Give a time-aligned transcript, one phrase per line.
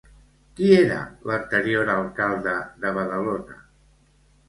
[0.59, 0.97] Qui era
[1.33, 3.65] l'anterior alcalde de Badalona?